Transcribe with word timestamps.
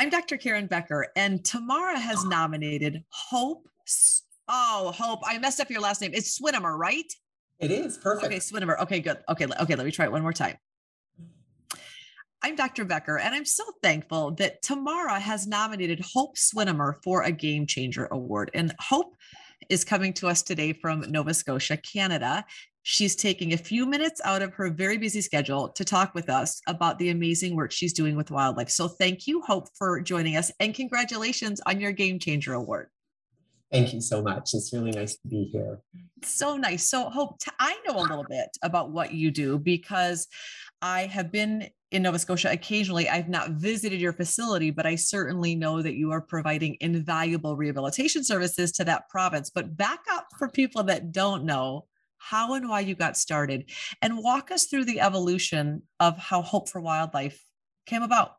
I'm 0.00 0.10
Dr. 0.10 0.36
Karen 0.36 0.68
Becker, 0.68 1.08
and 1.16 1.44
Tamara 1.44 1.98
has 1.98 2.24
nominated 2.24 3.02
Hope. 3.08 3.68
Oh, 4.46 4.92
Hope. 4.96 5.20
I 5.26 5.38
messed 5.38 5.58
up 5.58 5.70
your 5.70 5.80
last 5.80 6.00
name. 6.00 6.12
It's 6.14 6.38
Swinimer, 6.38 6.78
right? 6.78 7.12
It 7.58 7.72
is 7.72 7.98
perfect. 7.98 8.26
Okay, 8.26 8.36
Swinimer. 8.36 8.78
Okay, 8.78 9.00
good. 9.00 9.18
Okay, 9.28 9.46
okay. 9.46 9.74
Let 9.74 9.84
me 9.84 9.90
try 9.90 10.04
it 10.04 10.12
one 10.12 10.22
more 10.22 10.32
time. 10.32 10.56
I'm 12.44 12.54
Dr. 12.54 12.84
Becker, 12.84 13.18
and 13.18 13.34
I'm 13.34 13.44
so 13.44 13.64
thankful 13.82 14.30
that 14.36 14.62
Tamara 14.62 15.18
has 15.18 15.48
nominated 15.48 16.00
Hope 16.14 16.36
Swinimer 16.36 17.02
for 17.02 17.22
a 17.24 17.32
Game 17.32 17.66
Changer 17.66 18.06
Award. 18.12 18.52
And 18.54 18.72
Hope 18.78 19.16
is 19.68 19.84
coming 19.84 20.12
to 20.14 20.28
us 20.28 20.42
today 20.42 20.74
from 20.74 21.10
Nova 21.10 21.34
Scotia, 21.34 21.76
Canada. 21.76 22.44
She's 22.90 23.14
taking 23.14 23.52
a 23.52 23.58
few 23.58 23.84
minutes 23.84 24.18
out 24.24 24.40
of 24.40 24.54
her 24.54 24.70
very 24.70 24.96
busy 24.96 25.20
schedule 25.20 25.68
to 25.68 25.84
talk 25.84 26.14
with 26.14 26.30
us 26.30 26.62
about 26.66 26.98
the 26.98 27.10
amazing 27.10 27.54
work 27.54 27.70
she's 27.70 27.92
doing 27.92 28.16
with 28.16 28.30
wildlife. 28.30 28.70
So 28.70 28.88
thank 28.88 29.26
you, 29.26 29.42
Hope, 29.42 29.68
for 29.76 30.00
joining 30.00 30.36
us 30.36 30.50
and 30.58 30.74
congratulations 30.74 31.60
on 31.66 31.82
your 31.82 31.92
Game 31.92 32.18
Changer 32.18 32.54
Award. 32.54 32.88
Thank 33.70 33.92
you 33.92 34.00
so 34.00 34.22
much. 34.22 34.54
It's 34.54 34.72
really 34.72 34.92
nice 34.92 35.18
to 35.18 35.28
be 35.28 35.50
here. 35.52 35.80
So 36.24 36.56
nice. 36.56 36.88
So, 36.88 37.10
Hope, 37.10 37.36
I 37.60 37.78
know 37.86 37.98
a 37.98 38.00
little 38.00 38.24
bit 38.26 38.48
about 38.62 38.90
what 38.90 39.12
you 39.12 39.30
do 39.32 39.58
because 39.58 40.26
I 40.80 41.02
have 41.08 41.30
been 41.30 41.68
in 41.90 42.04
Nova 42.04 42.18
Scotia 42.18 42.50
occasionally. 42.50 43.06
I've 43.06 43.28
not 43.28 43.50
visited 43.50 44.00
your 44.00 44.14
facility, 44.14 44.70
but 44.70 44.86
I 44.86 44.94
certainly 44.94 45.54
know 45.54 45.82
that 45.82 45.96
you 45.96 46.10
are 46.12 46.22
providing 46.22 46.78
invaluable 46.80 47.54
rehabilitation 47.54 48.24
services 48.24 48.72
to 48.72 48.84
that 48.84 49.10
province. 49.10 49.50
But 49.50 49.76
back 49.76 50.00
up 50.10 50.28
for 50.38 50.48
people 50.48 50.84
that 50.84 51.12
don't 51.12 51.44
know 51.44 51.84
how 52.18 52.54
and 52.54 52.68
why 52.68 52.80
you 52.80 52.94
got 52.94 53.16
started, 53.16 53.70
and 54.02 54.18
walk 54.18 54.50
us 54.50 54.66
through 54.66 54.84
the 54.84 55.00
evolution 55.00 55.82
of 56.00 56.18
how 56.18 56.42
Hope 56.42 56.68
for 56.68 56.80
Wildlife 56.80 57.42
came 57.86 58.02
about. 58.02 58.34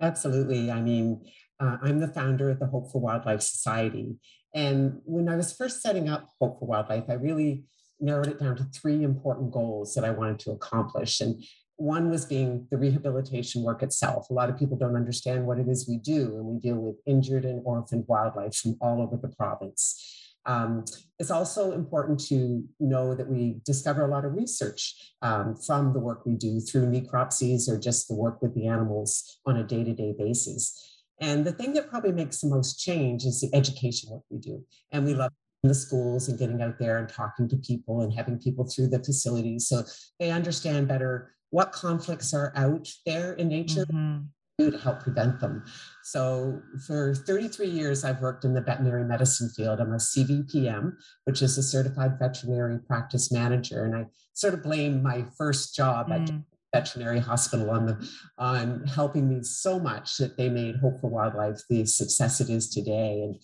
Absolutely. 0.00 0.70
I 0.70 0.80
mean, 0.80 1.24
uh, 1.60 1.76
I'm 1.82 2.00
the 2.00 2.08
founder 2.08 2.50
of 2.50 2.58
the 2.58 2.66
Hope 2.66 2.90
for 2.90 3.00
Wildlife 3.00 3.42
Society. 3.42 4.16
And 4.54 5.00
when 5.04 5.28
I 5.28 5.36
was 5.36 5.52
first 5.52 5.82
setting 5.82 6.08
up 6.08 6.28
Hope 6.40 6.58
for 6.58 6.66
Wildlife, 6.66 7.04
I 7.08 7.14
really 7.14 7.64
narrowed 8.00 8.28
it 8.28 8.40
down 8.40 8.56
to 8.56 8.64
three 8.64 9.04
important 9.04 9.52
goals 9.52 9.94
that 9.94 10.04
I 10.04 10.10
wanted 10.10 10.38
to 10.40 10.52
accomplish. 10.52 11.20
And 11.20 11.44
one 11.76 12.10
was 12.10 12.24
being 12.24 12.66
the 12.70 12.76
rehabilitation 12.76 13.62
work 13.62 13.82
itself. 13.82 14.28
A 14.28 14.34
lot 14.34 14.50
of 14.50 14.58
people 14.58 14.76
don't 14.76 14.96
understand 14.96 15.46
what 15.46 15.58
it 15.58 15.68
is 15.68 15.88
we 15.88 15.98
do, 15.98 16.36
and 16.36 16.44
we 16.44 16.58
deal 16.58 16.76
with 16.76 16.96
injured 17.06 17.44
and 17.44 17.62
orphaned 17.64 18.04
wildlife 18.06 18.54
from 18.54 18.76
all 18.80 19.00
over 19.00 19.16
the 19.16 19.34
province. 19.34 20.19
Um, 20.46 20.84
it's 21.18 21.30
also 21.30 21.72
important 21.72 22.20
to 22.28 22.64
know 22.78 23.14
that 23.14 23.28
we 23.28 23.56
discover 23.64 24.04
a 24.04 24.08
lot 24.08 24.24
of 24.24 24.34
research 24.34 25.12
um, 25.22 25.54
from 25.56 25.92
the 25.92 26.00
work 26.00 26.24
we 26.24 26.34
do 26.34 26.60
through 26.60 26.86
necropsies 26.86 27.68
or 27.68 27.78
just 27.78 28.08
the 28.08 28.14
work 28.14 28.40
with 28.40 28.54
the 28.54 28.66
animals 28.66 29.40
on 29.46 29.56
a 29.56 29.64
day 29.64 29.84
to 29.84 29.92
day 29.92 30.14
basis. 30.18 31.02
And 31.20 31.44
the 31.44 31.52
thing 31.52 31.74
that 31.74 31.90
probably 31.90 32.12
makes 32.12 32.40
the 32.40 32.48
most 32.48 32.80
change 32.80 33.24
is 33.24 33.40
the 33.40 33.54
education 33.54 34.10
work 34.10 34.22
we 34.30 34.38
do. 34.38 34.64
And 34.90 35.04
we 35.04 35.14
love 35.14 35.32
the 35.62 35.74
schools 35.74 36.28
and 36.28 36.38
getting 36.38 36.62
out 36.62 36.78
there 36.78 36.96
and 36.96 37.08
talking 37.08 37.46
to 37.48 37.56
people 37.58 38.00
and 38.00 38.12
having 38.12 38.38
people 38.38 38.64
through 38.64 38.88
the 38.88 39.04
facilities 39.04 39.68
so 39.68 39.82
they 40.18 40.30
understand 40.30 40.88
better 40.88 41.34
what 41.50 41.72
conflicts 41.72 42.32
are 42.32 42.50
out 42.56 42.88
there 43.04 43.34
in 43.34 43.48
nature 43.48 43.84
mm-hmm 43.84 44.20
to 44.68 44.78
help 44.78 45.00
prevent 45.00 45.40
them. 45.40 45.64
So 46.02 46.60
for 46.86 47.14
33 47.14 47.68
years, 47.68 48.04
I've 48.04 48.20
worked 48.20 48.44
in 48.44 48.52
the 48.52 48.60
veterinary 48.60 49.04
medicine 49.04 49.48
field. 49.48 49.80
I'm 49.80 49.92
a 49.92 49.96
CVPM, 49.96 50.94
which 51.24 51.40
is 51.40 51.56
a 51.56 51.62
certified 51.62 52.18
veterinary 52.18 52.78
practice 52.78 53.30
manager. 53.30 53.84
And 53.84 53.94
I 53.94 54.06
sort 54.34 54.54
of 54.54 54.62
blame 54.62 55.02
my 55.02 55.24
first 55.38 55.74
job 55.76 56.08
mm. 56.08 56.22
at 56.22 56.30
veterinary 56.74 57.20
hospital 57.20 57.70
on 57.70 57.86
the 57.86 58.10
on 58.38 58.84
helping 58.86 59.28
me 59.28 59.42
so 59.42 59.78
much 59.78 60.16
that 60.18 60.36
they 60.36 60.48
made 60.48 60.76
Hope 60.76 61.00
for 61.00 61.08
Wildlife 61.08 61.60
the 61.68 61.86
success 61.86 62.40
it 62.40 62.50
is 62.50 62.70
today. 62.70 63.22
And 63.22 63.36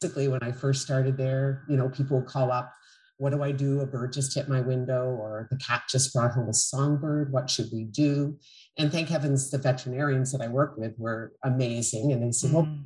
basically 0.00 0.28
when 0.28 0.42
I 0.42 0.52
first 0.52 0.82
started 0.82 1.16
there, 1.16 1.64
you 1.68 1.76
know, 1.76 1.88
people 1.88 2.18
would 2.18 2.28
call 2.28 2.50
up 2.50 2.72
what 3.22 3.30
do 3.30 3.44
I 3.44 3.52
do? 3.52 3.80
A 3.80 3.86
bird 3.86 4.12
just 4.12 4.34
hit 4.34 4.48
my 4.48 4.60
window, 4.60 5.10
or 5.10 5.46
the 5.48 5.56
cat 5.56 5.82
just 5.88 6.12
brought 6.12 6.32
home 6.32 6.48
a 6.48 6.54
songbird. 6.54 7.32
What 7.32 7.48
should 7.48 7.68
we 7.72 7.84
do? 7.84 8.36
And 8.78 8.90
thank 8.90 9.08
heavens 9.08 9.50
the 9.50 9.58
veterinarians 9.58 10.32
that 10.32 10.40
I 10.40 10.48
work 10.48 10.76
with 10.76 10.94
were 10.98 11.32
amazing. 11.44 12.12
And 12.12 12.22
they 12.22 12.32
said, 12.32 12.50
mm. 12.50 12.54
well, 12.54 12.78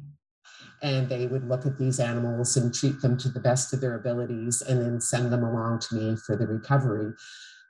and 0.82 1.08
they 1.08 1.26
would 1.26 1.48
look 1.48 1.64
at 1.64 1.78
these 1.78 2.00
animals 2.00 2.56
and 2.56 2.74
treat 2.74 3.00
them 3.00 3.16
to 3.18 3.28
the 3.28 3.40
best 3.40 3.72
of 3.72 3.80
their 3.80 3.94
abilities 3.94 4.62
and 4.62 4.80
then 4.82 5.00
send 5.00 5.32
them 5.32 5.42
along 5.42 5.80
to 5.80 5.94
me 5.94 6.16
for 6.26 6.36
the 6.36 6.46
recovery. 6.46 7.12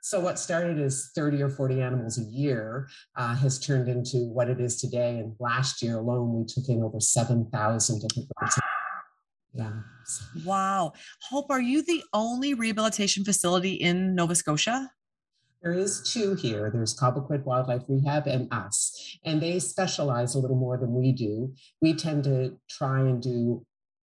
So, 0.01 0.19
what 0.19 0.39
started 0.39 0.79
as 0.79 1.09
30 1.15 1.43
or 1.43 1.49
40 1.49 1.81
animals 1.81 2.17
a 2.17 2.23
year 2.23 2.87
uh, 3.15 3.35
has 3.35 3.59
turned 3.59 3.87
into 3.87 4.17
what 4.17 4.49
it 4.49 4.59
is 4.59 4.79
today. 4.79 5.17
And 5.17 5.35
last 5.39 5.81
year 5.81 5.97
alone, 5.97 6.33
we 6.33 6.45
took 6.45 6.69
in 6.69 6.81
over 6.81 6.99
7,000 6.99 8.01
different 8.01 8.29
birds 8.35 8.59
yeah. 9.57 9.71
Wow. 10.45 10.93
Hope, 11.29 11.49
are 11.49 11.61
you 11.61 11.83
the 11.83 12.03
only 12.13 12.53
rehabilitation 12.53 13.25
facility 13.25 13.73
in 13.73 14.13
Nova 14.15 14.35
Scotia? 14.35 14.91
There 15.67 15.77
is 15.77 16.01
two 16.01 16.33
here. 16.35 16.71
There's 16.73 16.97
Cobequid 16.97 17.43
Wildlife 17.43 17.81
Rehab 17.89 18.25
and 18.25 18.47
us, 18.53 19.17
and 19.25 19.41
they 19.41 19.59
specialize 19.59 20.33
a 20.33 20.39
little 20.39 20.55
more 20.55 20.77
than 20.77 20.93
we 20.93 21.11
do. 21.11 21.53
We 21.81 21.93
tend 21.93 22.23
to 22.23 22.57
try 22.69 23.01
and 23.01 23.21
do 23.21 23.65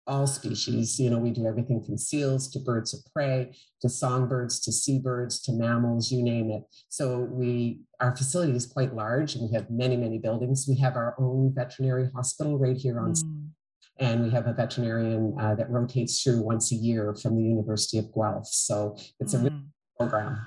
all 0.05 0.27
species. 0.27 0.99
You 0.99 1.09
know, 1.09 1.17
we 1.17 1.31
do 1.31 1.47
everything 1.47 1.83
from 1.83 1.97
seals 1.97 2.47
to 2.51 2.59
birds 2.59 2.93
of 2.93 2.99
prey 3.11 3.55
to 3.81 3.89
songbirds 3.89 4.59
to 4.65 4.71
seabirds 4.71 5.41
to 5.45 5.51
mammals, 5.51 6.11
you 6.11 6.21
name 6.21 6.51
it. 6.51 6.61
So 6.89 7.21
we 7.21 7.79
our 7.99 8.15
facility 8.15 8.55
is 8.55 8.67
quite 8.67 8.93
large 8.93 9.33
and 9.33 9.49
we 9.49 9.55
have 9.55 9.71
many, 9.71 9.97
many 9.97 10.19
buildings. 10.19 10.67
We 10.69 10.77
have 10.81 10.95
our 10.95 11.15
own 11.17 11.55
veterinary 11.55 12.11
hospital 12.13 12.59
right 12.59 12.77
here 12.77 12.99
on 12.99 13.13
mm 13.13 13.49
and 13.99 14.23
we 14.23 14.29
have 14.29 14.45
a 14.45 14.53
veterinarian 14.53 15.35
uh, 15.41 15.55
that 15.55 15.71
rotates 15.71 16.21
through 16.21 16.39
once 16.43 16.71
a 16.71 16.75
year 16.75 17.15
from 17.15 17.35
the 17.35 17.41
University 17.41 17.97
of 17.97 18.13
Guelph. 18.13 18.45
So 18.45 18.95
it's 19.19 19.33
a 19.33 19.39
mm. 19.39 19.63
program. 19.97 20.37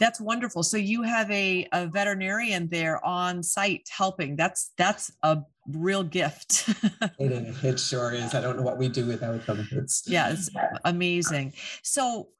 That's 0.00 0.20
wonderful. 0.20 0.62
So 0.62 0.76
you 0.78 1.02
have 1.02 1.30
a, 1.30 1.68
a 1.72 1.86
veterinarian 1.86 2.68
there 2.68 3.04
on 3.04 3.42
site 3.42 3.88
helping. 3.96 4.34
That's 4.34 4.72
that's 4.76 5.12
a 5.22 5.42
real 5.68 6.02
gift. 6.02 6.68
it, 7.18 7.30
is, 7.30 7.62
it 7.64 7.78
sure 7.78 8.12
is. 8.12 8.34
I 8.34 8.40
don't 8.40 8.56
know 8.56 8.62
what 8.62 8.78
we 8.78 8.88
do 8.88 9.06
without 9.06 9.46
them. 9.46 9.68
It's 9.70 10.02
yeah, 10.06 10.32
it's 10.32 10.50
amazing. 10.84 11.52
So 11.82 12.30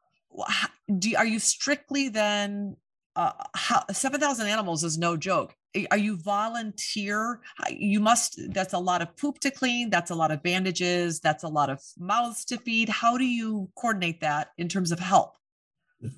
do 0.98 1.14
are 1.16 1.26
you 1.26 1.38
strictly 1.38 2.08
then 2.08 2.76
uh, 3.16 3.32
how, 3.54 3.84
7,000 3.90 4.46
animals 4.46 4.84
is 4.84 4.96
no 4.96 5.16
joke. 5.16 5.54
Are 5.90 5.98
you 5.98 6.16
volunteer? 6.16 7.40
You 7.68 8.00
must, 8.00 8.40
that's 8.52 8.72
a 8.72 8.78
lot 8.78 9.02
of 9.02 9.16
poop 9.16 9.40
to 9.40 9.50
clean. 9.50 9.90
That's 9.90 10.10
a 10.10 10.14
lot 10.14 10.30
of 10.30 10.42
bandages. 10.42 11.20
That's 11.20 11.44
a 11.44 11.48
lot 11.48 11.70
of 11.70 11.82
mouths 11.98 12.44
to 12.46 12.56
feed. 12.56 12.88
How 12.88 13.18
do 13.18 13.24
you 13.24 13.68
coordinate 13.76 14.20
that 14.20 14.52
in 14.58 14.68
terms 14.68 14.90
of 14.90 14.98
help? 14.98 15.36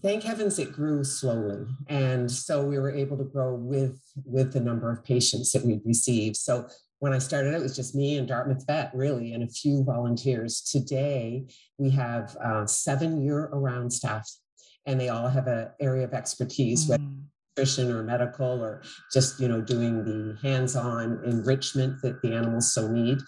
Thank 0.00 0.22
heavens 0.22 0.58
it 0.58 0.72
grew 0.72 1.02
slowly. 1.02 1.66
And 1.88 2.30
so 2.30 2.64
we 2.64 2.78
were 2.78 2.92
able 2.92 3.18
to 3.18 3.24
grow 3.24 3.54
with, 3.54 4.00
with 4.24 4.52
the 4.52 4.60
number 4.60 4.90
of 4.90 5.04
patients 5.04 5.50
that 5.52 5.64
we'd 5.64 5.80
received. 5.84 6.36
So 6.36 6.68
when 7.00 7.12
I 7.12 7.18
started, 7.18 7.54
it 7.54 7.60
was 7.60 7.74
just 7.74 7.96
me 7.96 8.16
and 8.16 8.28
Dartmouth 8.28 8.64
Vet, 8.66 8.92
really, 8.94 9.32
and 9.32 9.42
a 9.42 9.48
few 9.48 9.82
volunteers. 9.82 10.60
Today, 10.60 11.46
we 11.78 11.90
have 11.90 12.36
uh, 12.36 12.64
seven 12.64 13.24
year 13.24 13.46
around 13.52 13.92
staff 13.92 14.28
and 14.86 15.00
they 15.00 15.08
all 15.08 15.28
have 15.28 15.46
an 15.46 15.68
area 15.80 16.04
of 16.04 16.14
expertise, 16.14 16.86
mm. 16.86 16.90
whether 16.90 17.04
nutrition 17.56 17.90
or 17.90 18.02
medical 18.02 18.62
or 18.62 18.82
just 19.12 19.38
you 19.38 19.48
know 19.48 19.60
doing 19.60 20.04
the 20.04 20.38
hands-on 20.40 21.20
enrichment 21.24 22.00
that 22.02 22.22
the 22.22 22.32
animals 22.34 22.72
so 22.72 22.88
need. 22.88 23.18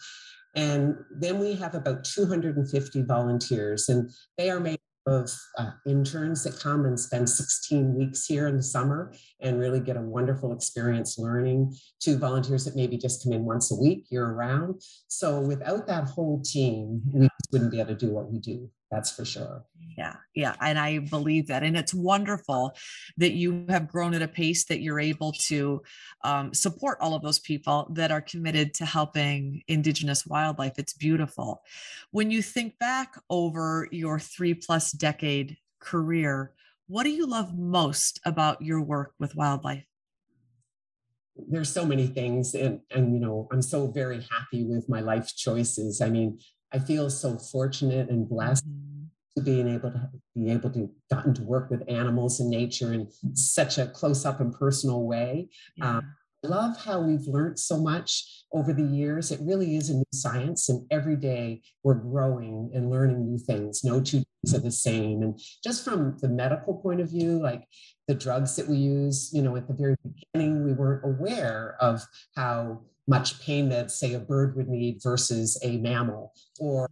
And 0.57 0.97
then 1.11 1.41
we 1.41 1.55
have 1.57 1.75
about 1.75 2.05
250 2.05 3.03
volunteers, 3.03 3.89
and 3.89 4.11
they 4.39 4.51
are 4.51 4.61
made 4.61 4.79
of 5.07 5.31
uh, 5.59 5.71
interns 5.87 6.45
that 6.45 6.59
come 6.59 6.87
and 6.87 6.99
spend 6.99 7.29
16 7.29 7.95
weeks 7.95 8.27
here 8.27 8.49
in 8.49 8.57
the 8.57 8.63
summer 8.63 9.13
and 9.41 9.59
really 9.59 9.81
get 9.81 9.97
a 9.97 10.01
wonderful 10.01 10.53
experience 10.53 11.19
learning 11.19 11.75
to 12.01 12.17
volunteers 12.17 12.65
that 12.65 12.77
maybe 12.77 12.97
just 12.97 13.23
come 13.23 13.33
in 13.33 13.45
once 13.45 13.71
a 13.71 13.75
week 13.75 14.07
year 14.11 14.33
round. 14.33 14.81
So 15.09 15.41
without 15.41 15.87
that 15.87 16.05
whole 16.05 16.41
team 16.43 17.03
we 17.13 17.29
wouldn't 17.53 17.71
be 17.71 17.81
able 17.81 17.95
to 17.95 18.07
do 18.07 18.13
what 18.13 18.31
we 18.31 18.39
do 18.39 18.71
that's 18.91 19.11
for 19.11 19.25
sure 19.25 19.65
yeah 19.97 20.17
yeah 20.35 20.55
and 20.61 20.79
i 20.79 20.99
believe 20.99 21.47
that 21.47 21.63
and 21.63 21.77
it's 21.77 21.95
wonderful 21.95 22.75
that 23.17 23.33
you 23.33 23.65
have 23.69 23.89
grown 23.89 24.15
at 24.15 24.23
a 24.23 24.29
pace 24.29 24.65
that 24.65 24.81
you're 24.81 25.01
able 25.01 25.33
to 25.33 25.83
um, 26.25 26.53
support 26.55 26.99
all 27.01 27.15
of 27.15 27.23
those 27.23 27.39
people 27.39 27.89
that 27.93 28.11
are 28.11 28.21
committed 28.21 28.75
to 28.75 28.85
helping 28.85 29.63
indigenous 29.69 30.27
wildlife. 30.27 30.79
It's 30.79 30.95
beautiful. 30.95 31.63
When 32.11 32.31
you 32.31 32.43
think 32.43 32.79
back 32.79 33.15
over 33.29 33.89
your 33.91 34.19
three 34.19 34.55
plus 34.55 34.93
decade 34.93 35.57
career 35.81 36.55
what 36.87 37.05
do 37.05 37.11
you 37.11 37.27
love 37.27 37.57
most 37.57 38.21
about 38.27 38.61
your 38.61 38.81
work 38.81 39.15
with 39.19 39.35
wildlife? 39.35 39.85
There's 41.37 41.71
so 41.71 41.87
many 41.87 42.07
things 42.07 42.55
and 42.55 42.81
and 42.91 43.13
you 43.13 43.21
know 43.21 43.49
i'm 43.51 43.63
so 43.63 43.89
very 43.89 44.21
happy 44.31 44.65
with 44.65 44.89
my 44.89 45.01
life 45.01 45.35
choices. 45.35 46.01
I 46.01 46.09
mean 46.11 46.39
I 46.73 46.79
feel 46.79 47.09
so 47.11 47.39
fortunate 47.39 48.09
and 48.11 48.29
blessed 48.29 48.67
mm-hmm. 48.67 48.94
To 49.37 49.43
being 49.43 49.69
able 49.69 49.91
to 49.91 50.11
be 50.35 50.51
able 50.51 50.71
to 50.71 50.91
gotten 51.11 51.35
to 51.35 51.43
work 51.43 51.71
with 51.71 51.83
animals 51.89 52.41
and 52.41 52.51
nature 52.51 52.93
in 52.93 53.09
such 53.35 53.79
a 53.79 53.87
close 53.87 54.25
up 54.25 54.41
and 54.41 54.53
personal 54.53 55.03
way. 55.05 55.49
Yeah. 55.77 55.99
Um, 55.99 56.15
love 56.45 56.77
how 56.85 57.01
we've 57.01 57.27
learned 57.27 57.59
so 57.59 57.79
much 57.79 58.45
over 58.53 58.73
the 58.73 58.83
years. 58.83 59.31
It 59.31 59.41
really 59.43 59.77
is 59.77 59.91
a 59.91 59.95
new 59.95 60.05
science, 60.13 60.69
and 60.69 60.87
every 60.91 61.17
day 61.17 61.63
we're 61.83 61.95
growing 61.95 62.71
and 62.75 62.91
learning 62.91 63.25
new 63.25 63.39
things. 63.39 63.83
No 63.83 64.01
two 64.01 64.19
days 64.19 64.55
are 64.55 64.61
the 64.61 64.71
same. 64.71 65.23
And 65.23 65.41
just 65.65 65.85
from 65.85 66.17
the 66.21 66.29
medical 66.29 66.75
point 66.75 67.01
of 67.01 67.11
view, 67.11 67.43
like 67.43 67.67
the 68.09 68.15
drugs 68.15 68.57
that 68.57 68.69
we 68.69 68.77
use, 68.77 69.31
you 69.33 69.43
know, 69.43 69.57
at 69.57 69.67
the 69.67 69.75
very 69.75 69.97
beginning, 70.05 70.65
we 70.65 70.73
weren't 70.73 71.05
aware 71.05 71.77
of 71.81 72.03
how 72.37 72.83
much 73.09 73.41
pain 73.41 73.69
that, 73.71 73.91
say, 73.91 74.15
a 74.15 74.19
bird 74.19 74.57
would 74.57 74.69
need 74.69 75.03
versus 75.03 75.59
a 75.63 75.79
mammal, 75.79 76.33
or 76.61 76.91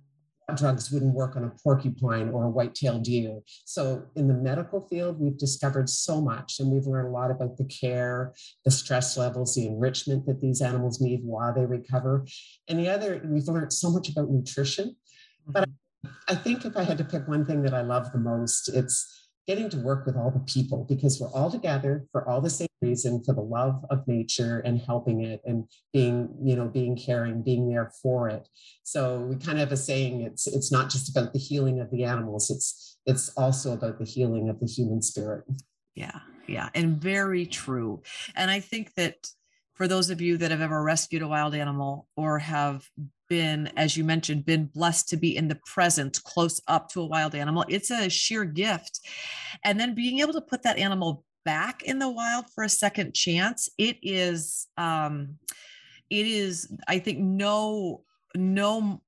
drugs 0.54 0.90
wouldn't 0.90 1.14
work 1.14 1.36
on 1.36 1.44
a 1.44 1.52
porcupine 1.62 2.28
or 2.30 2.44
a 2.44 2.50
white-tailed 2.50 3.04
deer. 3.04 3.40
So 3.64 4.04
in 4.16 4.28
the 4.28 4.34
medical 4.34 4.86
field, 4.88 5.20
we've 5.20 5.38
discovered 5.38 5.88
so 5.88 6.20
much 6.20 6.60
and 6.60 6.70
we've 6.70 6.86
learned 6.86 7.08
a 7.08 7.10
lot 7.10 7.30
about 7.30 7.56
the 7.56 7.64
care, 7.64 8.34
the 8.64 8.70
stress 8.70 9.16
levels, 9.16 9.54
the 9.54 9.66
enrichment 9.66 10.26
that 10.26 10.40
these 10.40 10.60
animals 10.60 11.00
need 11.00 11.20
while 11.22 11.54
they 11.54 11.64
recover. 11.64 12.26
And 12.68 12.78
the 12.78 12.88
other, 12.88 13.20
we've 13.24 13.48
learned 13.48 13.72
so 13.72 13.90
much 13.90 14.08
about 14.08 14.30
nutrition. 14.30 14.96
But 15.46 15.68
mm-hmm. 15.68 16.10
I 16.28 16.34
think 16.34 16.64
if 16.64 16.76
I 16.76 16.82
had 16.82 16.98
to 16.98 17.04
pick 17.04 17.28
one 17.28 17.46
thing 17.46 17.62
that 17.62 17.74
I 17.74 17.82
love 17.82 18.12
the 18.12 18.18
most, 18.18 18.68
it's 18.68 19.30
getting 19.46 19.68
to 19.70 19.78
work 19.78 20.06
with 20.06 20.16
all 20.16 20.30
the 20.30 20.40
people 20.40 20.86
because 20.88 21.20
we're 21.20 21.32
all 21.32 21.50
together 21.50 22.04
for 22.12 22.28
all 22.28 22.40
the 22.40 22.50
same 22.50 22.68
reason 22.82 23.22
for 23.24 23.34
the 23.34 23.40
love 23.40 23.84
of 23.90 24.06
nature 24.06 24.60
and 24.60 24.80
helping 24.80 25.24
it 25.24 25.40
and 25.44 25.64
being 25.92 26.28
you 26.42 26.56
know 26.56 26.68
being 26.68 26.96
caring 26.96 27.42
being 27.42 27.68
there 27.68 27.92
for 28.02 28.28
it. 28.28 28.48
So 28.82 29.20
we 29.20 29.36
kind 29.36 29.58
of 29.58 29.68
have 29.68 29.72
a 29.72 29.76
saying 29.76 30.22
it's 30.22 30.46
it's 30.46 30.72
not 30.72 30.90
just 30.90 31.16
about 31.16 31.32
the 31.32 31.38
healing 31.38 31.80
of 31.80 31.90
the 31.90 32.04
animals 32.04 32.50
it's 32.50 32.98
it's 33.06 33.30
also 33.36 33.72
about 33.72 33.98
the 33.98 34.04
healing 34.04 34.48
of 34.48 34.60
the 34.60 34.66
human 34.66 35.02
spirit. 35.02 35.44
Yeah 35.94 36.20
yeah 36.46 36.68
and 36.74 37.00
very 37.00 37.46
true. 37.46 38.02
And 38.34 38.50
i 38.50 38.60
think 38.60 38.94
that 38.94 39.26
for 39.74 39.88
those 39.88 40.10
of 40.10 40.20
you 40.20 40.36
that 40.36 40.50
have 40.50 40.60
ever 40.60 40.82
rescued 40.82 41.22
a 41.22 41.28
wild 41.28 41.54
animal 41.54 42.06
or 42.16 42.38
have 42.38 42.88
been, 43.28 43.70
as 43.76 43.96
you 43.96 44.04
mentioned, 44.04 44.44
been 44.44 44.66
blessed 44.66 45.08
to 45.08 45.16
be 45.16 45.34
in 45.34 45.48
the 45.48 45.58
present 45.66 46.22
close 46.22 46.60
up 46.68 46.90
to 46.90 47.00
a 47.00 47.06
wild 47.06 47.34
animal, 47.34 47.64
it's 47.68 47.90
a 47.90 48.10
sheer 48.10 48.44
gift. 48.44 49.00
And 49.64 49.80
then 49.80 49.94
being 49.94 50.18
able 50.18 50.34
to 50.34 50.40
put 50.42 50.62
that 50.64 50.78
animal 50.78 51.24
back 51.44 51.82
in 51.82 51.98
the 51.98 52.10
wild 52.10 52.46
for 52.54 52.64
a 52.64 52.68
second 52.68 53.14
chance, 53.14 53.68
it 53.78 53.96
is, 54.02 54.68
um, 54.76 55.38
it 56.10 56.26
is, 56.26 56.72
I 56.88 56.98
think, 56.98 57.18
no, 57.18 58.02
no, 58.36 59.02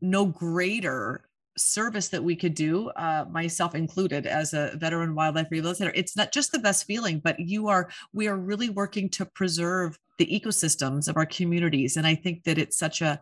no 0.00 0.26
greater 0.26 1.28
service 1.56 2.08
that 2.08 2.24
we 2.24 2.34
could 2.34 2.54
do, 2.54 2.88
uh, 2.90 3.24
myself 3.30 3.74
included, 3.74 4.26
as 4.26 4.54
a 4.54 4.72
veteran 4.76 5.14
wildlife 5.14 5.48
rehabilitator. 5.50 5.92
It's 5.94 6.16
not 6.16 6.32
just 6.32 6.52
the 6.52 6.58
best 6.58 6.84
feeling, 6.84 7.20
but 7.20 7.38
you 7.38 7.68
are, 7.68 7.88
we 8.12 8.26
are 8.26 8.36
really 8.36 8.70
working 8.70 9.08
to 9.10 9.24
preserve 9.24 9.98
the 10.18 10.26
ecosystems 10.26 11.08
of 11.08 11.16
our 11.16 11.26
communities. 11.26 11.96
And 11.96 12.06
I 12.06 12.14
think 12.14 12.44
that 12.44 12.58
it's 12.58 12.78
such 12.78 13.02
a, 13.02 13.20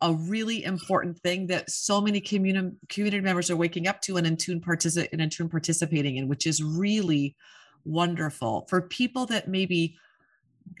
a 0.00 0.12
really 0.12 0.64
important 0.64 1.18
thing 1.20 1.46
that 1.46 1.70
so 1.70 2.00
many 2.00 2.20
community 2.20 2.76
community 2.88 3.20
members 3.22 3.50
are 3.50 3.56
waking 3.56 3.86
up 3.86 4.00
to 4.02 4.16
and 4.16 4.26
in 4.26 4.36
tune 4.36 4.60
participate 4.60 5.12
and 5.12 5.20
in 5.22 5.30
tune 5.30 5.48
participating 5.48 6.16
in, 6.16 6.28
which 6.28 6.46
is 6.46 6.62
really 6.62 7.36
wonderful 7.84 8.66
for 8.68 8.82
people 8.82 9.26
that 9.26 9.48
maybe 9.48 9.96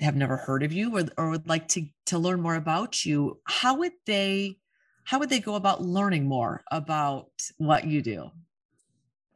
have 0.00 0.16
never 0.16 0.36
heard 0.36 0.62
of 0.62 0.72
you 0.72 0.96
or, 0.96 1.04
or 1.16 1.30
would 1.30 1.48
like 1.48 1.68
to 1.68 1.86
to 2.06 2.18
learn 2.18 2.40
more 2.40 2.54
about 2.54 3.04
you. 3.04 3.38
How 3.44 3.76
would 3.76 3.92
they 4.06 4.58
how 5.04 5.18
would 5.18 5.30
they 5.30 5.40
go 5.40 5.54
about 5.54 5.82
learning 5.82 6.26
more 6.26 6.64
about 6.70 7.28
what 7.58 7.86
you 7.86 8.02
do? 8.02 8.30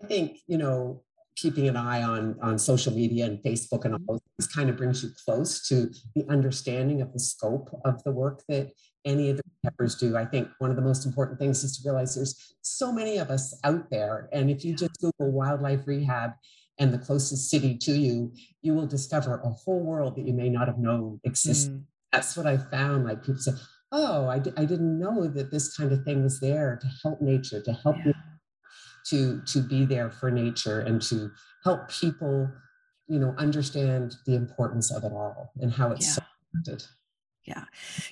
I 0.02 0.06
think 0.06 0.38
you 0.46 0.58
know 0.58 1.02
keeping 1.36 1.68
an 1.68 1.76
eye 1.76 2.02
on 2.02 2.36
on 2.42 2.58
social 2.58 2.92
media 2.92 3.26
and 3.26 3.38
Facebook 3.38 3.84
and 3.84 3.94
all 3.94 4.00
mm-hmm. 4.00 4.12
those 4.12 4.20
things 4.38 4.54
kind 4.54 4.70
of 4.70 4.76
brings 4.76 5.02
you 5.02 5.10
close 5.24 5.66
to 5.68 5.90
the 6.14 6.24
understanding 6.28 7.00
of 7.00 7.12
the 7.12 7.20
scope 7.20 7.68
of 7.84 8.02
the 8.04 8.10
work 8.10 8.42
that 8.48 8.72
any 9.04 9.30
of 9.30 9.36
the 9.36 9.42
peppers 9.64 9.94
do. 9.94 10.16
I 10.16 10.24
think 10.24 10.48
one 10.58 10.70
of 10.70 10.76
the 10.76 10.82
most 10.82 11.06
important 11.06 11.38
things 11.38 11.62
is 11.62 11.78
to 11.78 11.88
realize 11.88 12.14
there's 12.14 12.56
so 12.62 12.92
many 12.92 13.18
of 13.18 13.30
us 13.30 13.58
out 13.64 13.88
there. 13.90 14.28
And 14.32 14.50
if 14.50 14.64
you 14.64 14.74
just 14.74 15.00
Google 15.00 15.32
wildlife 15.32 15.86
rehab 15.86 16.32
and 16.78 16.92
the 16.92 16.98
closest 16.98 17.50
city 17.50 17.76
to 17.78 17.92
you, 17.92 18.32
you 18.62 18.74
will 18.74 18.86
discover 18.86 19.40
a 19.42 19.50
whole 19.50 19.80
world 19.80 20.16
that 20.16 20.26
you 20.26 20.32
may 20.32 20.48
not 20.48 20.68
have 20.68 20.78
known 20.78 21.20
existed. 21.24 21.74
Mm. 21.74 21.82
That's 22.12 22.36
what 22.36 22.46
I 22.46 22.56
found. 22.56 23.04
Like 23.04 23.24
people 23.24 23.40
say, 23.40 23.52
oh, 23.92 24.28
I 24.28 24.38
d- 24.38 24.52
I 24.56 24.64
didn't 24.64 24.98
know 24.98 25.26
that 25.26 25.50
this 25.50 25.76
kind 25.76 25.92
of 25.92 26.04
thing 26.04 26.22
was 26.22 26.40
there 26.40 26.78
to 26.80 26.86
help 27.02 27.20
nature, 27.20 27.60
to 27.62 27.72
help 27.72 27.96
yeah. 28.04 28.12
to, 29.06 29.42
to 29.46 29.60
be 29.60 29.84
there 29.84 30.10
for 30.10 30.30
nature 30.30 30.80
and 30.80 31.02
to 31.02 31.30
help 31.64 31.90
people, 31.90 32.50
you 33.08 33.18
know, 33.18 33.34
understand 33.38 34.16
the 34.26 34.34
importance 34.36 34.90
of 34.90 35.04
it 35.04 35.12
all 35.12 35.52
and 35.60 35.72
how 35.72 35.90
it's 35.90 36.06
yeah. 36.06 36.12
so 36.12 36.22
connected. 36.52 36.86
Yeah. 37.48 37.64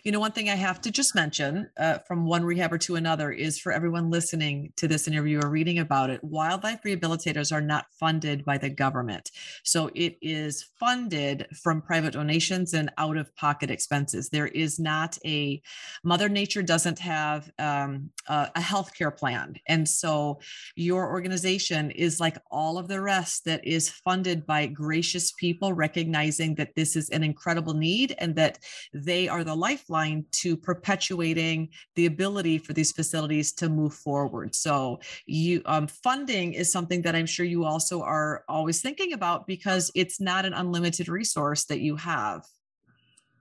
You 0.03 0.13
know, 0.13 0.21
one 0.21 0.33
thing 0.33 0.49
I 0.49 0.55
have 0.55 0.81
to 0.81 0.91
just 0.91 1.15
mention 1.15 1.69
uh, 1.77 1.99
from 1.99 2.25
one 2.25 2.43
rehabber 2.43 2.81
to 2.81 2.95
another 2.95 3.31
is 3.31 3.59
for 3.59 3.71
everyone 3.71 4.11
listening 4.11 4.73
to 4.77 4.89
this 4.89 5.07
interview 5.07 5.41
or 5.43 5.51
reading 5.51 5.79
about 5.79 6.09
it, 6.09 6.25
wildlife 6.25 6.83
rehabilitators 6.85 7.53
are 7.53 7.61
not 7.61 7.85
funded 7.91 8.47
by 8.47 8.57
the 8.57 8.71
government. 8.71 9.33
So 9.63 9.91
it 9.95 10.17
is 10.23 10.63
funded 10.81 11.49
from 11.63 11.83
private 11.83 12.15
donations 12.15 12.73
and 12.73 12.91
out 12.97 13.19
of 13.19 13.37
pocket 13.37 13.71
expenses. 13.71 14.31
There 14.31 14.47
is 14.47 14.79
not 14.79 15.19
a, 15.23 15.61
Mother 16.03 16.31
Nature 16.31 16.63
doesn't 16.63 16.99
have 17.01 17.51
um, 17.59 18.09
a, 18.29 18.51
a 18.57 18.61
healthcare 18.61 19.15
plan. 19.15 19.57
And 19.69 19.87
so 19.87 20.41
your 20.77 21.11
organization 21.11 21.91
is 21.91 22.21
like 22.21 22.39
all 22.51 22.79
of 22.79 22.89
the 22.89 23.03
rest 23.03 23.45
that 23.45 23.67
is 23.67 23.91
funded 23.91 24.47
by 24.47 24.65
gracious 24.65 25.33
people 25.33 25.75
recognizing 25.75 26.55
that 26.55 26.75
this 26.75 26.97
is 26.97 27.11
an 27.11 27.23
incredible 27.23 27.75
need 27.75 28.15
and 28.17 28.35
that 28.37 28.61
they 28.95 29.26
are 29.29 29.45
the 29.45 29.55
lifeline 29.55 30.25
to 30.33 30.57
perpetuating 30.57 31.69
the 31.95 32.07
ability 32.07 32.59
for 32.59 32.73
these 32.73 32.93
facilities 32.93 33.53
to 33.55 33.69
move 33.69 33.95
forward. 33.95 34.55
So 34.55 35.01
you 35.27 35.63
um, 35.67 35.87
funding 35.87 36.55
is 36.55 36.71
something 36.71 37.03
that 37.03 37.15
I'm 37.15 37.27
sure 37.27 37.47
you 37.47 37.65
also 37.65 38.03
are 38.03 38.45
always 38.49 38.81
thinking 38.81 39.13
about 39.13 39.47
because 39.47 39.91
it's 39.95 40.21
not 40.21 40.45
an 40.45 40.55
unlimited 40.55 41.09
resource 41.09 41.65
that 41.67 41.81
you 41.81 41.97
have. 41.97 42.45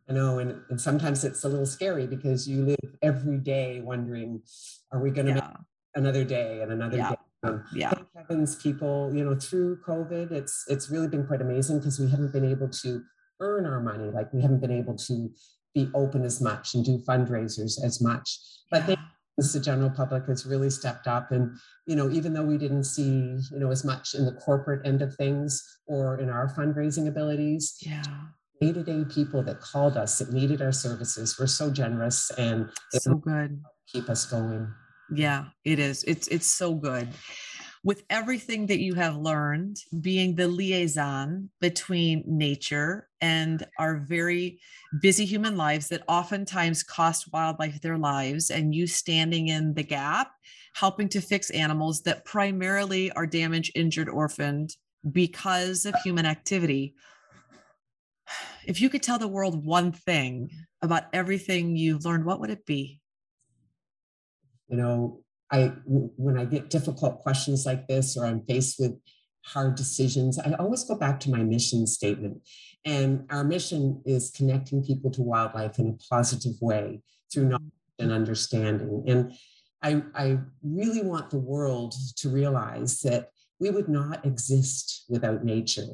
I 0.07 0.13
know, 0.13 0.37
and, 0.37 0.61
and 0.69 0.79
sometimes 0.79 1.23
it's 1.23 1.43
a 1.43 1.49
little 1.49 1.65
scary 1.65 2.05
because 2.05 2.47
you 2.47 2.63
live 2.63 2.95
every 3.01 3.37
day 3.37 3.81
wondering, 3.81 4.41
are 4.91 5.01
we 5.01 5.09
going 5.09 5.25
to 5.27 5.33
yeah. 5.33 5.47
make 5.47 5.57
another 5.95 6.23
day 6.23 6.61
and 6.61 6.71
another 6.71 6.97
yeah. 6.97 7.09
day? 7.09 7.15
Um, 7.43 7.63
yeah. 7.73 7.93
Heavens, 8.15 8.55
people, 8.55 9.11
you 9.13 9.23
know, 9.23 9.35
through 9.35 9.77
COVID, 9.81 10.31
it's 10.31 10.65
it's 10.67 10.89
really 10.89 11.07
been 11.07 11.25
quite 11.25 11.41
amazing 11.41 11.79
because 11.79 11.99
we 11.99 12.09
haven't 12.09 12.33
been 12.33 12.49
able 12.49 12.69
to 12.69 13.03
earn 13.39 13.65
our 13.65 13.81
money. 13.81 14.09
Like 14.11 14.31
we 14.33 14.41
haven't 14.41 14.61
been 14.61 14.71
able 14.71 14.95
to 14.95 15.29
be 15.75 15.91
open 15.93 16.23
as 16.23 16.41
much 16.41 16.73
and 16.73 16.83
do 16.83 16.97
fundraisers 16.97 17.83
as 17.83 18.01
much. 18.01 18.39
But 18.71 18.89
yeah. 18.89 18.95
the 19.37 19.59
general 19.59 19.91
public 19.91 20.25
has 20.25 20.45
really 20.45 20.69
stepped 20.69 21.05
up. 21.05 21.31
And, 21.31 21.55
you 21.85 21.95
know, 21.95 22.09
even 22.09 22.33
though 22.33 22.45
we 22.45 22.57
didn't 22.57 22.85
see, 22.85 23.37
you 23.51 23.59
know, 23.59 23.69
as 23.69 23.83
much 23.83 24.15
in 24.15 24.25
the 24.25 24.31
corporate 24.31 24.87
end 24.87 25.01
of 25.01 25.15
things 25.15 25.61
or 25.85 26.17
in 26.19 26.29
our 26.29 26.47
fundraising 26.47 27.07
abilities, 27.07 27.75
yeah. 27.81 28.01
day-to-day 28.61 29.03
people 29.13 29.43
that 29.43 29.59
called 29.59 29.97
us 29.97 30.17
that 30.17 30.31
needed 30.31 30.61
our 30.61 30.71
services 30.71 31.37
were 31.37 31.47
so 31.47 31.69
generous 31.69 32.31
and 32.37 32.69
so 32.91 33.15
good. 33.15 33.61
Keep 33.91 34.09
us 34.09 34.25
going. 34.25 34.73
Yeah, 35.13 35.45
it 35.63 35.77
is. 35.77 36.03
It's 36.05 36.27
it's 36.29 36.47
so 36.47 36.73
good 36.73 37.09
with 37.85 38.03
everything 38.09 38.65
that 38.65 38.79
you 38.79 38.95
have 38.95 39.15
learned, 39.15 39.77
being 40.01 40.33
the 40.33 40.47
liaison 40.47 41.51
between 41.61 42.23
nature 42.25 43.07
and 43.21 43.65
our 43.77 43.97
very 43.97 44.59
busy 45.03 45.23
human 45.23 45.55
lives 45.55 45.87
that 45.89 46.01
oftentimes 46.07 46.81
cost 46.81 47.31
wildlife 47.31 47.79
their 47.81 47.99
lives, 47.99 48.49
and 48.49 48.73
you 48.73 48.87
standing 48.87 49.49
in 49.49 49.75
the 49.75 49.83
gap, 49.83 50.31
helping 50.73 51.07
to 51.07 51.21
fix 51.21 51.51
animals 51.51 52.01
that 52.01 52.25
primarily 52.25 53.11
are 53.11 53.27
damaged, 53.27 53.71
injured, 53.75 54.09
orphaned 54.09 54.75
because 55.11 55.85
of 55.85 55.93
human 56.03 56.25
activity. 56.25 56.95
If 58.65 58.81
you 58.81 58.89
could 58.89 59.03
tell 59.03 59.19
the 59.19 59.27
world 59.27 59.63
one 59.63 59.91
thing 59.91 60.49
about 60.81 61.03
everything 61.13 61.75
you've 61.75 62.03
learned, 62.03 62.25
what 62.25 62.39
would 62.39 62.49
it 62.49 62.65
be? 62.65 62.99
You 64.69 64.77
know, 64.77 65.24
I 65.51 65.73
when 65.85 66.37
I 66.37 66.45
get 66.45 66.69
difficult 66.69 67.19
questions 67.19 67.65
like 67.65 67.87
this 67.87 68.17
or 68.17 68.25
I'm 68.25 68.43
faced 68.45 68.79
with 68.79 68.93
hard 69.45 69.75
decisions, 69.75 70.39
I 70.39 70.53
always 70.53 70.83
go 70.83 70.95
back 70.95 71.19
to 71.21 71.29
my 71.29 71.43
mission 71.43 71.85
statement. 71.85 72.41
And 72.83 73.25
our 73.29 73.43
mission 73.43 74.01
is 74.05 74.31
connecting 74.31 74.83
people 74.83 75.11
to 75.11 75.21
wildlife 75.21 75.77
in 75.79 75.87
a 75.87 76.13
positive 76.13 76.55
way 76.61 77.01
through 77.31 77.49
knowledge 77.49 77.71
and 77.99 78.11
understanding. 78.11 79.03
And 79.07 79.33
I, 79.81 80.03
I 80.15 80.39
really 80.63 81.03
want 81.03 81.29
the 81.29 81.39
world 81.39 81.93
to 82.17 82.29
realize 82.29 83.01
that 83.01 83.29
we 83.59 83.69
would 83.69 83.87
not 83.87 84.25
exist 84.25 85.05
without 85.09 85.43
nature. 85.43 85.87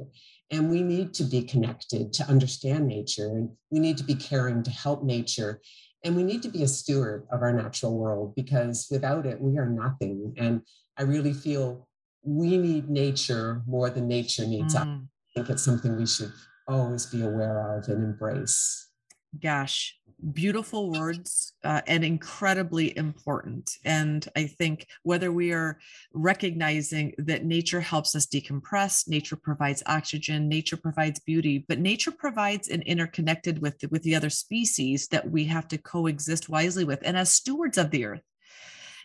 And 0.50 0.70
we 0.70 0.81
need 0.81 1.13
to 1.15 1.24
be 1.24 1.43
connected 1.43 2.12
to 2.13 2.27
understand 2.27 2.88
nature. 2.88 3.27
And 3.27 3.50
we 3.70 3.79
need 3.79 3.98
to 3.98 4.03
be 4.03 4.15
caring 4.15 4.63
to 4.63 4.72
help 4.72 5.03
nature. 5.03 5.62
And 6.03 6.15
we 6.15 6.24
need 6.24 6.41
to 6.43 6.50
be 6.50 6.63
a 6.63 6.67
steward 6.67 7.27
of 7.31 7.41
our 7.41 7.53
natural 7.53 7.98
world 7.98 8.34
because 8.36 8.88
without 8.89 9.25
it, 9.25 9.39
we 9.39 9.58
are 9.58 9.70
nothing. 9.70 10.34
And 10.38 10.62
I 10.98 11.03
really 11.03 11.34
feel 11.34 11.88
we 12.24 12.58
need 12.58 12.89
nature 12.89 13.62
more 13.67 13.89
than 13.89 14.08
nature 14.08 14.46
needs 14.46 14.75
mm. 14.75 14.81
us. 14.81 14.88
I 14.88 15.34
think 15.36 15.50
it's 15.50 15.63
something 15.63 15.96
we 15.96 16.08
should 16.08 16.34
always 16.67 17.05
be 17.05 17.22
aware 17.22 17.77
of 17.77 17.88
and 17.88 18.03
embrace. 18.03 18.90
Gosh, 19.40 19.98
beautiful 20.34 20.92
words 20.92 21.54
uh, 21.64 21.82
and 21.88 22.04
incredibly 22.04 22.96
important. 22.98 23.78
And 23.86 24.28
I 24.36 24.46
think 24.46 24.88
whether 25.04 25.32
we 25.32 25.52
are 25.52 25.80
recognizing 26.14 27.14
that 27.18 27.46
nature 27.46 27.82
helps 27.82 28.16
us 28.16 28.28
decompress, 28.28 29.08
nature 29.08 29.36
provides 29.36 29.84
oxygen, 29.86 30.48
nature 30.48 30.78
provides 30.78 31.20
beauty, 31.20 31.66
but 31.68 31.80
nature 31.80 32.12
provides 32.12 32.68
an 32.68 32.82
interconnected 32.84 33.62
with, 33.62 33.84
with 33.90 34.04
the 34.04 34.16
other 34.16 34.30
species 34.30 35.08
that 35.08 35.30
we 35.30 35.46
have 35.46 35.68
to 35.70 35.78
coexist 35.78 36.50
wisely 36.50 36.84
with. 36.84 37.00
And 37.04 37.18
as 37.18 37.32
stewards 37.32 37.78
of 37.78 37.90
the 37.92 38.06
earth, 38.06 38.22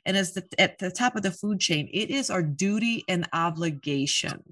and 0.04 0.16
as 0.16 0.34
the, 0.34 0.46
at 0.58 0.78
the 0.78 0.90
top 0.90 1.16
of 1.16 1.22
the 1.22 1.32
food 1.32 1.60
chain, 1.60 1.88
it 1.92 2.10
is 2.10 2.30
our 2.30 2.42
duty 2.42 3.04
and 3.08 3.28
obligation 3.32 4.42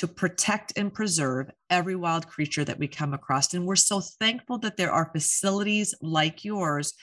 to 0.00 0.08
protect 0.08 0.72
and 0.78 0.94
preserve 0.94 1.50
every 1.68 1.94
wild 1.94 2.26
creature 2.26 2.64
that 2.64 2.78
we 2.78 2.88
come 2.88 3.12
across. 3.12 3.52
And 3.52 3.66
we're 3.66 3.76
so 3.76 4.00
thankful 4.00 4.56
that 4.60 4.78
there 4.78 4.90
are 4.90 5.10
facilities 5.12 5.94
like 6.00 6.42
yours 6.42 6.94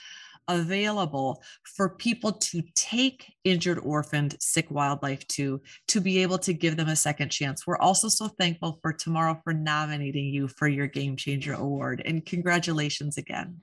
available 0.48 1.40
for 1.76 1.90
people 1.90 2.32
to 2.32 2.60
take 2.74 3.32
injured, 3.44 3.78
orphaned, 3.84 4.34
sick 4.40 4.68
wildlife 4.68 5.24
to, 5.28 5.60
to 5.86 6.00
be 6.00 6.20
able 6.22 6.38
to 6.38 6.52
give 6.52 6.76
them 6.76 6.88
a 6.88 6.96
second 6.96 7.28
chance. 7.28 7.68
We're 7.68 7.78
also 7.78 8.08
so 8.08 8.26
thankful 8.26 8.80
for 8.82 8.92
Tamara 8.92 9.40
for 9.44 9.52
nominating 9.52 10.24
you 10.24 10.48
for 10.48 10.66
your 10.66 10.88
Game 10.88 11.14
Changer 11.14 11.52
Award. 11.52 12.02
And 12.04 12.26
congratulations 12.26 13.16
again. 13.16 13.60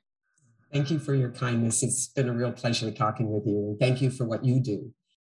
Thank 0.72 0.90
you 0.90 0.98
for 0.98 1.14
your 1.14 1.32
kindness. 1.32 1.84
It's 1.84 2.08
been 2.08 2.30
a 2.30 2.34
real 2.34 2.54
pleasure 2.54 2.90
talking 2.90 3.30
with 3.34 3.46
you. 3.46 3.58
And 3.58 3.80
thank 3.82 4.02
you 4.02 4.10
for 4.10 4.26
what 4.26 4.46
you 4.46 4.62
do. 4.62 4.94